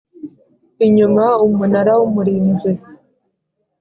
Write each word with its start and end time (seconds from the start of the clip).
Inyuma 0.87 1.25
umunara 1.45 1.91
w 1.99 2.01
umurinzi 2.07 2.71